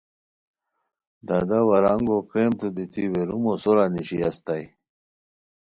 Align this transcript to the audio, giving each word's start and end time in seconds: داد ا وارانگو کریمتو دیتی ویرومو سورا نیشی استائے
داد 1.27 1.49
ا 1.57 1.59
وارانگو 1.69 2.17
کریمتو 2.29 2.67
دیتی 2.75 3.03
ویرومو 3.11 3.53
سورا 3.61 3.85
نیشی 3.93 4.17
استائے 4.29 4.65